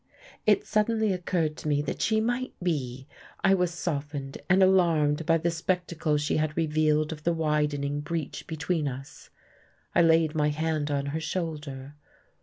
[0.47, 3.07] It suddenly occurred to me that she might be.
[3.43, 8.47] I was softened, and alarmed by the spectacle she had revealed of the widening breach
[8.47, 9.29] between us.
[9.93, 11.93] I laid my hand on her shoulder.